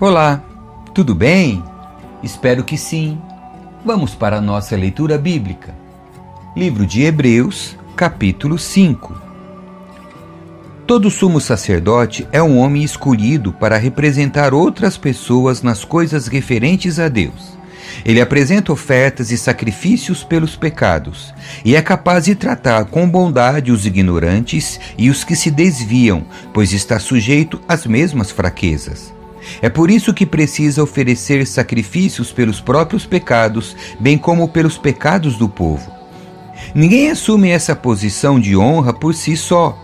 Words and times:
Olá, 0.00 0.42
tudo 0.94 1.14
bem? 1.14 1.62
Espero 2.22 2.64
que 2.64 2.78
sim. 2.78 3.20
Vamos 3.84 4.14
para 4.14 4.38
a 4.38 4.40
nossa 4.40 4.74
leitura 4.74 5.18
bíblica. 5.18 5.74
Livro 6.56 6.86
de 6.86 7.02
Hebreus, 7.02 7.76
capítulo 7.96 8.58
5. 8.58 9.14
Todo 10.86 11.10
sumo 11.10 11.38
sacerdote 11.38 12.26
é 12.32 12.42
um 12.42 12.56
homem 12.56 12.82
escolhido 12.82 13.52
para 13.52 13.76
representar 13.76 14.54
outras 14.54 14.96
pessoas 14.96 15.60
nas 15.60 15.84
coisas 15.84 16.28
referentes 16.28 16.98
a 16.98 17.06
Deus. 17.06 17.58
Ele 18.02 18.22
apresenta 18.22 18.72
ofertas 18.72 19.30
e 19.30 19.36
sacrifícios 19.36 20.24
pelos 20.24 20.56
pecados 20.56 21.34
e 21.62 21.76
é 21.76 21.82
capaz 21.82 22.24
de 22.24 22.34
tratar 22.34 22.86
com 22.86 23.06
bondade 23.06 23.70
os 23.70 23.84
ignorantes 23.84 24.80
e 24.96 25.10
os 25.10 25.24
que 25.24 25.36
se 25.36 25.50
desviam, 25.50 26.24
pois 26.54 26.72
está 26.72 26.98
sujeito 26.98 27.60
às 27.68 27.84
mesmas 27.84 28.30
fraquezas. 28.30 29.19
É 29.62 29.68
por 29.68 29.90
isso 29.90 30.14
que 30.14 30.26
precisa 30.26 30.82
oferecer 30.82 31.46
sacrifícios 31.46 32.32
pelos 32.32 32.60
próprios 32.60 33.06
pecados, 33.06 33.76
bem 33.98 34.16
como 34.18 34.48
pelos 34.48 34.78
pecados 34.78 35.36
do 35.36 35.48
povo. 35.48 35.90
Ninguém 36.74 37.10
assume 37.10 37.50
essa 37.50 37.74
posição 37.74 38.38
de 38.38 38.56
honra 38.56 38.92
por 38.92 39.14
si 39.14 39.36
só. 39.36 39.78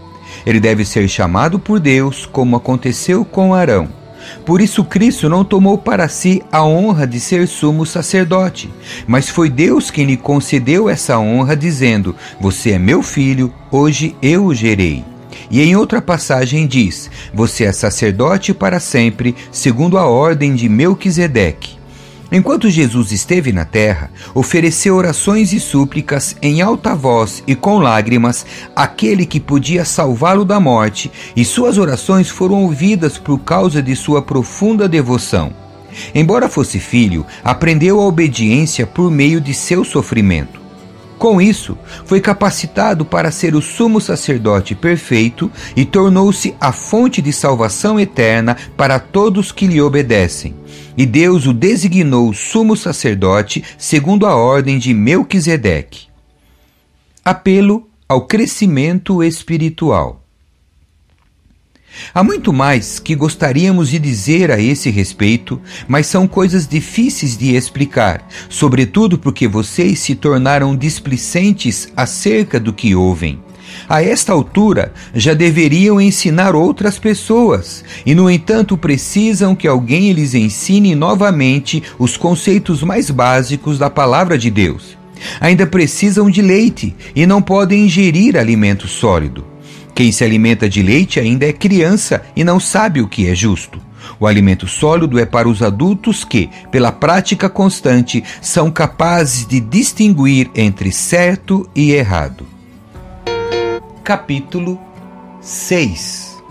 Ele 0.44 0.60
deve 0.60 0.84
ser 0.84 1.08
chamado 1.08 1.58
por 1.58 1.80
Deus, 1.80 2.26
como 2.26 2.56
aconteceu 2.56 3.24
com 3.24 3.54
Arão. 3.54 3.88
Por 4.44 4.60
isso, 4.60 4.84
Cristo 4.84 5.28
não 5.28 5.44
tomou 5.44 5.78
para 5.78 6.08
si 6.08 6.42
a 6.50 6.64
honra 6.64 7.06
de 7.06 7.20
ser 7.20 7.46
sumo 7.46 7.86
sacerdote, 7.86 8.68
mas 9.06 9.28
foi 9.28 9.48
Deus 9.48 9.90
quem 9.90 10.04
lhe 10.04 10.16
concedeu 10.16 10.88
essa 10.88 11.18
honra, 11.18 11.56
dizendo: 11.56 12.14
Você 12.40 12.72
é 12.72 12.78
meu 12.78 13.02
filho, 13.02 13.52
hoje 13.70 14.16
eu 14.20 14.46
o 14.46 14.54
gerei. 14.54 15.04
E 15.50 15.62
em 15.62 15.76
outra 15.76 16.02
passagem 16.02 16.66
diz: 16.66 17.10
Você 17.32 17.64
é 17.64 17.72
sacerdote 17.72 18.52
para 18.52 18.80
sempre, 18.80 19.34
segundo 19.50 19.98
a 19.98 20.06
ordem 20.06 20.54
de 20.54 20.68
Melquisedeque. 20.68 21.76
Enquanto 22.30 22.68
Jesus 22.68 23.12
esteve 23.12 23.52
na 23.52 23.64
terra, 23.64 24.10
ofereceu 24.34 24.96
orações 24.96 25.52
e 25.52 25.60
súplicas 25.60 26.36
em 26.42 26.60
alta 26.60 26.94
voz 26.94 27.42
e 27.46 27.54
com 27.54 27.78
lágrimas 27.78 28.44
àquele 28.74 29.24
que 29.24 29.38
podia 29.38 29.84
salvá-lo 29.84 30.44
da 30.44 30.58
morte, 30.58 31.10
e 31.36 31.44
suas 31.44 31.78
orações 31.78 32.28
foram 32.28 32.64
ouvidas 32.64 33.16
por 33.16 33.38
causa 33.38 33.80
de 33.80 33.94
sua 33.94 34.22
profunda 34.22 34.88
devoção. 34.88 35.52
Embora 36.14 36.48
fosse 36.48 36.80
filho, 36.80 37.24
aprendeu 37.44 38.00
a 38.00 38.04
obediência 38.04 38.86
por 38.86 39.10
meio 39.10 39.40
de 39.40 39.54
seu 39.54 39.84
sofrimento. 39.84 40.65
Com 41.18 41.40
isso, 41.40 41.78
foi 42.04 42.20
capacitado 42.20 43.04
para 43.04 43.30
ser 43.30 43.54
o 43.54 43.62
sumo 43.62 44.00
sacerdote 44.00 44.74
perfeito 44.74 45.50
e 45.74 45.84
tornou-se 45.84 46.54
a 46.60 46.72
fonte 46.72 47.22
de 47.22 47.32
salvação 47.32 47.98
eterna 47.98 48.56
para 48.76 48.98
todos 48.98 49.50
que 49.50 49.66
lhe 49.66 49.80
obedecem. 49.80 50.54
E 50.96 51.06
Deus 51.06 51.46
o 51.46 51.52
designou 51.52 52.32
sumo 52.34 52.76
sacerdote 52.76 53.64
segundo 53.78 54.26
a 54.26 54.34
ordem 54.34 54.78
de 54.78 54.92
Melquisedeque. 54.92 56.06
Apelo 57.24 57.88
ao 58.08 58.26
crescimento 58.26 59.22
espiritual. 59.22 60.25
Há 62.14 62.22
muito 62.22 62.52
mais 62.52 62.98
que 62.98 63.14
gostaríamos 63.14 63.90
de 63.90 63.98
dizer 63.98 64.50
a 64.50 64.60
esse 64.60 64.90
respeito, 64.90 65.60
mas 65.88 66.06
são 66.06 66.26
coisas 66.26 66.66
difíceis 66.66 67.36
de 67.36 67.54
explicar, 67.54 68.26
sobretudo 68.48 69.18
porque 69.18 69.46
vocês 69.48 69.98
se 69.98 70.14
tornaram 70.14 70.76
displicentes 70.76 71.88
acerca 71.96 72.58
do 72.58 72.72
que 72.72 72.94
ouvem. 72.94 73.40
A 73.88 74.02
esta 74.02 74.32
altura, 74.32 74.92
já 75.14 75.34
deveriam 75.34 76.00
ensinar 76.00 76.54
outras 76.54 76.98
pessoas, 76.98 77.84
e 78.04 78.14
no 78.14 78.30
entanto 78.30 78.76
precisam 78.76 79.54
que 79.54 79.68
alguém 79.68 80.12
lhes 80.12 80.34
ensine 80.34 80.94
novamente 80.94 81.82
os 81.98 82.16
conceitos 82.16 82.82
mais 82.82 83.10
básicos 83.10 83.78
da 83.78 83.90
palavra 83.90 84.38
de 84.38 84.50
Deus. 84.50 84.96
Ainda 85.40 85.66
precisam 85.66 86.30
de 86.30 86.42
leite 86.42 86.94
e 87.14 87.26
não 87.26 87.40
podem 87.40 87.86
ingerir 87.86 88.36
alimento 88.36 88.86
sólido. 88.86 89.55
Quem 89.96 90.12
se 90.12 90.22
alimenta 90.22 90.68
de 90.68 90.82
leite 90.82 91.18
ainda 91.18 91.46
é 91.46 91.54
criança 91.54 92.22
e 92.36 92.44
não 92.44 92.60
sabe 92.60 93.00
o 93.00 93.08
que 93.08 93.26
é 93.30 93.34
justo. 93.34 93.80
O 94.20 94.26
alimento 94.26 94.68
sólido 94.68 95.18
é 95.18 95.24
para 95.24 95.48
os 95.48 95.62
adultos 95.62 96.22
que, 96.22 96.50
pela 96.70 96.92
prática 96.92 97.48
constante, 97.48 98.22
são 98.42 98.70
capazes 98.70 99.46
de 99.46 99.58
distinguir 99.58 100.50
entre 100.54 100.92
certo 100.92 101.66
e 101.74 101.92
errado. 101.92 102.46
Capítulo 104.04 104.78
6 105.40 106.42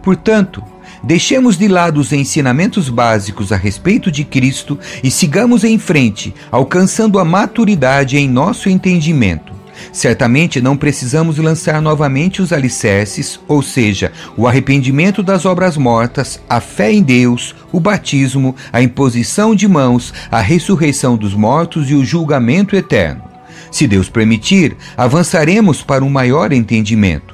Portanto, 0.00 0.62
deixemos 1.02 1.58
de 1.58 1.66
lado 1.66 1.98
os 1.98 2.12
ensinamentos 2.12 2.88
básicos 2.88 3.50
a 3.50 3.56
respeito 3.56 4.12
de 4.12 4.22
Cristo 4.24 4.78
e 5.02 5.10
sigamos 5.10 5.64
em 5.64 5.76
frente, 5.76 6.32
alcançando 6.52 7.18
a 7.18 7.24
maturidade 7.24 8.16
em 8.16 8.28
nosso 8.28 8.68
entendimento. 8.68 9.53
Certamente 9.92 10.60
não 10.60 10.76
precisamos 10.76 11.38
lançar 11.38 11.80
novamente 11.80 12.40
os 12.40 12.52
alicerces, 12.52 13.40
ou 13.48 13.62
seja, 13.62 14.12
o 14.36 14.46
arrependimento 14.46 15.22
das 15.22 15.44
obras 15.44 15.76
mortas, 15.76 16.40
a 16.48 16.60
fé 16.60 16.92
em 16.92 17.02
Deus, 17.02 17.54
o 17.72 17.80
batismo, 17.80 18.54
a 18.72 18.82
imposição 18.82 19.54
de 19.54 19.66
mãos, 19.68 20.12
a 20.30 20.40
ressurreição 20.40 21.16
dos 21.16 21.34
mortos 21.34 21.90
e 21.90 21.94
o 21.94 22.04
julgamento 22.04 22.76
eterno. 22.76 23.22
Se 23.70 23.86
Deus 23.86 24.08
permitir, 24.08 24.76
avançaremos 24.96 25.82
para 25.82 26.04
um 26.04 26.10
maior 26.10 26.52
entendimento 26.52 27.33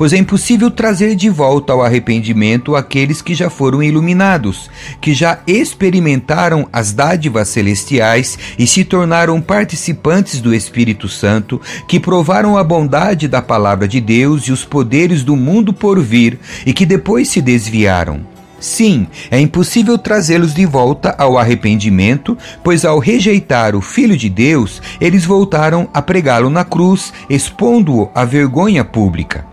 pois 0.00 0.14
é 0.14 0.16
impossível 0.16 0.70
trazer 0.70 1.14
de 1.14 1.28
volta 1.28 1.74
ao 1.74 1.82
arrependimento 1.82 2.74
aqueles 2.74 3.20
que 3.20 3.34
já 3.34 3.50
foram 3.50 3.82
iluminados, 3.82 4.70
que 4.98 5.12
já 5.12 5.40
experimentaram 5.46 6.66
as 6.72 6.90
dádivas 6.90 7.48
celestiais 7.48 8.38
e 8.58 8.66
se 8.66 8.82
tornaram 8.82 9.42
participantes 9.42 10.40
do 10.40 10.54
Espírito 10.54 11.06
Santo, 11.06 11.60
que 11.86 12.00
provaram 12.00 12.56
a 12.56 12.64
bondade 12.64 13.28
da 13.28 13.42
palavra 13.42 13.86
de 13.86 14.00
Deus 14.00 14.44
e 14.44 14.52
os 14.52 14.64
poderes 14.64 15.22
do 15.22 15.36
mundo 15.36 15.70
por 15.70 16.00
vir 16.00 16.40
e 16.64 16.72
que 16.72 16.86
depois 16.86 17.28
se 17.28 17.42
desviaram. 17.42 18.24
Sim, 18.58 19.06
é 19.30 19.38
impossível 19.38 19.98
trazê-los 19.98 20.54
de 20.54 20.64
volta 20.64 21.14
ao 21.18 21.36
arrependimento, 21.36 22.38
pois 22.64 22.86
ao 22.86 22.98
rejeitar 22.98 23.76
o 23.76 23.82
Filho 23.82 24.16
de 24.16 24.30
Deus, 24.30 24.80
eles 24.98 25.26
voltaram 25.26 25.90
a 25.92 26.00
pregá-lo 26.00 26.48
na 26.48 26.64
cruz, 26.64 27.12
expondo-o 27.28 28.08
à 28.14 28.24
vergonha 28.24 28.82
pública. 28.82 29.49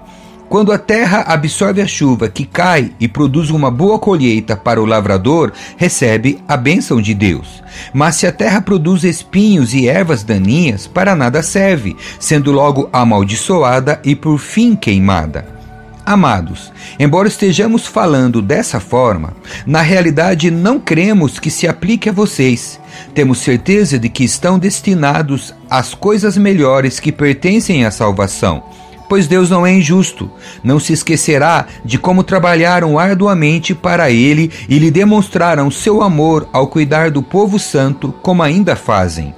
Quando 0.49 0.71
a 0.71 0.77
terra 0.77 1.25
absorve 1.27 1.81
a 1.81 1.87
chuva 1.87 2.29
que 2.29 2.45
cai 2.45 2.93
e 3.01 3.07
produz 3.07 3.49
uma 3.49 3.69
boa 3.69 3.99
colheita 3.99 4.55
para 4.55 4.81
o 4.81 4.85
lavrador, 4.85 5.51
recebe 5.75 6.39
a 6.47 6.55
bênção 6.55 7.01
de 7.01 7.13
Deus. 7.13 7.61
Mas 7.93 8.15
se 8.15 8.25
a 8.25 8.31
terra 8.31 8.61
produz 8.61 9.03
espinhos 9.03 9.73
e 9.73 9.89
ervas 9.89 10.23
daninhas, 10.23 10.87
para 10.87 11.15
nada 11.15 11.43
serve, 11.43 11.97
sendo 12.17 12.53
logo 12.53 12.89
amaldiçoada 12.93 13.99
e 14.05 14.15
por 14.15 14.37
fim 14.37 14.73
queimada. 14.73 15.57
Amados, 16.05 16.71
embora 16.97 17.27
estejamos 17.27 17.85
falando 17.85 18.41
dessa 18.41 18.79
forma, 18.79 19.33
na 19.65 19.81
realidade 19.81 20.49
não 20.49 20.79
cremos 20.79 21.37
que 21.37 21.51
se 21.51 21.67
aplique 21.67 22.07
a 22.07 22.13
vocês. 22.13 22.79
Temos 23.13 23.39
certeza 23.39 23.99
de 23.99 24.07
que 24.07 24.23
estão 24.23 24.57
destinados 24.57 25.53
às 25.69 25.93
coisas 25.93 26.37
melhores 26.37 27.01
que 27.01 27.11
pertencem 27.11 27.83
à 27.83 27.91
salvação 27.91 28.63
pois 29.09 29.27
Deus 29.27 29.49
não 29.49 29.65
é 29.65 29.73
injusto. 29.73 30.29
Não 30.63 30.79
se 30.79 30.93
esquecerá 30.93 31.67
de 31.83 31.97
como 31.97 32.23
trabalharam 32.23 32.97
arduamente 32.99 33.73
para 33.73 34.09
ele 34.11 34.51
e 34.67 34.77
lhe 34.79 34.91
demonstraram 34.91 35.71
seu 35.71 36.01
amor 36.01 36.47
ao 36.51 36.67
cuidar 36.67 37.11
do 37.11 37.23
povo 37.23 37.57
santo, 37.57 38.13
como 38.21 38.43
ainda 38.43 38.75
fazem. 38.75 39.33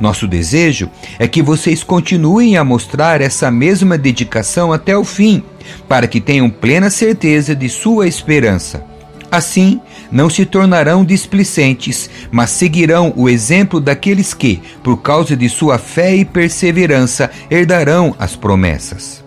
Nosso 0.00 0.26
desejo 0.28 0.90
é 1.18 1.26
que 1.26 1.42
vocês 1.42 1.82
continuem 1.82 2.56
a 2.56 2.64
mostrar 2.64 3.20
essa 3.20 3.50
mesma 3.50 3.98
dedicação 3.98 4.72
até 4.72 4.96
o 4.96 5.04
fim, 5.04 5.42
para 5.88 6.06
que 6.06 6.20
tenham 6.20 6.48
plena 6.50 6.90
certeza 6.90 7.54
de 7.54 7.68
sua 7.68 8.06
esperança. 8.06 8.84
Assim, 9.30 9.80
não 10.12 10.28
se 10.28 10.44
tornarão 10.44 11.04
displicentes, 11.04 12.08
mas 12.30 12.50
seguirão 12.50 13.12
o 13.16 13.28
exemplo 13.28 13.80
daqueles 13.80 14.34
que, 14.34 14.60
por 14.82 14.98
causa 14.98 15.34
de 15.34 15.48
sua 15.48 15.78
fé 15.78 16.14
e 16.14 16.24
perseverança, 16.24 17.30
herdarão 17.50 18.14
as 18.18 18.36
promessas. 18.36 19.24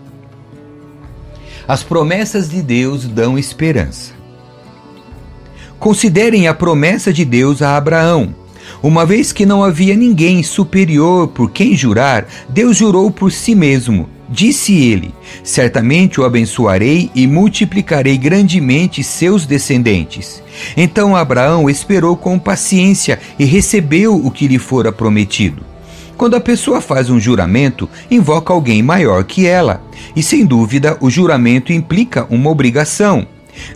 As 1.67 1.81
promessas 1.81 2.47
de 2.47 2.61
Deus 2.61 3.05
dão 3.05 3.37
esperança. 3.37 4.13
Considerem 5.79 6.47
a 6.47 6.53
promessa 6.53 7.11
de 7.11 7.25
Deus 7.25 7.63
a 7.63 7.75
Abraão. 7.75 8.35
Uma 8.81 9.05
vez 9.05 9.31
que 9.31 9.45
não 9.45 9.63
havia 9.63 9.95
ninguém 9.95 10.43
superior 10.43 11.27
por 11.29 11.51
quem 11.51 11.75
jurar, 11.75 12.27
Deus 12.47 12.77
jurou 12.77 13.09
por 13.09 13.31
si 13.31 13.55
mesmo 13.55 14.14
Disse 14.29 14.73
ele: 14.73 15.13
Certamente 15.43 16.19
o 16.19 16.25
abençoarei 16.25 17.11
e 17.13 17.27
multiplicarei 17.27 18.17
grandemente 18.17 19.03
seus 19.03 19.45
descendentes. 19.45 20.41
Então 20.75 21.15
Abraão 21.15 21.69
esperou 21.69 22.17
com 22.17 22.39
paciência 22.39 23.19
e 23.37 23.45
recebeu 23.45 24.15
o 24.15 24.31
que 24.31 24.47
lhe 24.47 24.57
fora 24.57 24.91
prometido. 24.91 25.63
Quando 26.17 26.35
a 26.35 26.39
pessoa 26.39 26.79
faz 26.79 27.09
um 27.09 27.19
juramento, 27.19 27.89
invoca 28.09 28.53
alguém 28.53 28.81
maior 28.81 29.25
que 29.25 29.45
ela, 29.45 29.83
e 30.15 30.23
sem 30.23 30.45
dúvida 30.45 30.97
o 31.01 31.09
juramento 31.09 31.73
implica 31.73 32.25
uma 32.29 32.49
obrigação. 32.49 33.27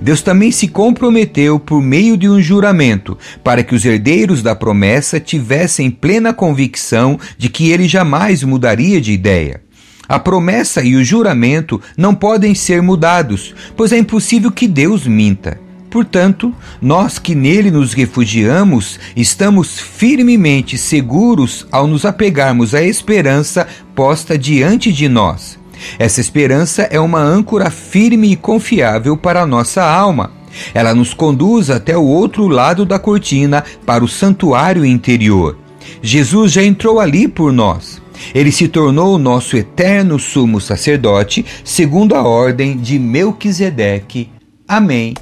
Deus 0.02 0.22
também 0.22 0.52
se 0.52 0.68
comprometeu 0.68 1.60
por 1.60 1.82
meio 1.82 2.18
de 2.18 2.28
um 2.28 2.42
juramento 2.42 3.18
para 3.44 3.64
que 3.64 3.76
os 3.76 3.86
herdeiros 3.86 4.42
da 4.42 4.56
promessa 4.56 5.20
tivessem 5.20 5.90
plena 5.90 6.34
convicção 6.34 7.20
de 7.38 7.50
que 7.50 7.72
ele 7.72 7.88
jamais 7.88 8.44
mudaria 8.44 9.00
de 9.00 9.12
ideia. 9.12 9.62
A 10.10 10.18
promessa 10.18 10.82
e 10.82 10.96
o 10.96 11.06
juramento 11.06 11.80
não 11.96 12.16
podem 12.16 12.56
ser 12.56 12.82
mudados, 12.82 13.54
pois 13.78 13.92
é 13.92 13.98
impossível 14.00 14.52
que 14.52 14.68
Deus 14.68 15.06
minta. 15.06 15.60
Portanto, 15.88 16.52
nós 16.82 17.20
que 17.20 17.36
nele 17.36 17.70
nos 17.70 17.94
refugiamos, 17.94 19.00
estamos 19.16 19.80
firmemente 19.80 20.80
seguros 20.80 21.68
ao 21.72 21.86
nos 21.86 22.06
apegarmos 22.06 22.74
à 22.74 22.82
esperança 22.82 23.68
posta 23.94 24.36
diante 24.36 24.92
de 24.92 25.08
nós. 25.08 25.60
Essa 26.00 26.20
esperança 26.20 26.84
é 26.84 27.00
uma 27.00 27.22
âncora 27.22 27.70
firme 27.70 28.32
e 28.32 28.36
confiável 28.36 29.16
para 29.16 29.44
a 29.44 29.48
nossa 29.48 29.84
alma. 29.84 30.32
Ela 30.74 30.96
nos 30.96 31.14
conduz 31.14 31.70
até 31.70 31.96
o 31.96 32.04
outro 32.04 32.48
lado 32.48 32.84
da 32.84 32.98
cortina, 32.98 33.64
para 33.86 34.04
o 34.04 34.08
santuário 34.08 34.84
interior. 34.84 35.56
Jesus 36.02 36.52
já 36.52 36.64
entrou 36.64 37.00
ali 37.00 37.28
por 37.28 37.54
nós. 37.54 37.99
Ele 38.34 38.52
se 38.52 38.68
tornou 38.68 39.16
o 39.16 39.20
nosso 39.20 39.56
eterno 39.56 40.20
sumo 40.20 40.60
sacerdote, 40.60 41.46
segundo 41.64 42.16
a 42.16 42.24
ordem 42.24 42.78
de 42.78 42.98
Melquisedeque. 43.00 44.30
Amém. 44.68 45.14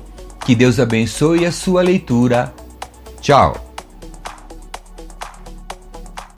Que 0.46 0.56
Deus 0.56 0.80
abençoe 0.80 1.46
a 1.46 1.52
sua 1.52 1.82
leitura. 1.82 2.54
Tchau. 3.22 3.67